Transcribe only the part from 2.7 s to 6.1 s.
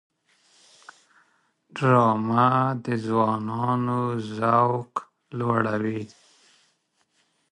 د ځوانانو ذوق لوړوي